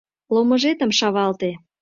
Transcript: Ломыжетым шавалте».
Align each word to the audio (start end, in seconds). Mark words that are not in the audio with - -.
Ломыжетым 0.33 0.91
шавалте». 0.99 1.51